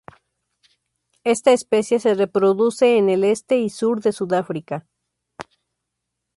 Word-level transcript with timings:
Esta 1.23 1.51
especie 1.51 1.99
se 1.99 2.15
reproduce 2.15 2.97
en 2.97 3.07
el 3.11 3.23
este 3.23 3.59
y 3.59 3.69
sur 3.69 4.01
de 4.01 4.11
Sudáfrica. 4.11 4.87